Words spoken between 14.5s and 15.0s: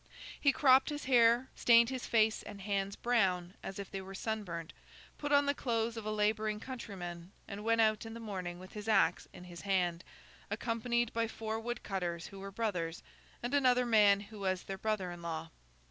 their